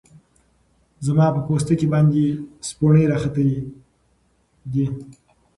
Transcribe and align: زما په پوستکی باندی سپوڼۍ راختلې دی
زما 1.05 1.25
په 1.35 1.39
پوستکی 1.47 1.87
باندی 1.91 2.25
سپوڼۍ 2.67 3.03
راختلې 3.11 3.59
دی 4.73 4.85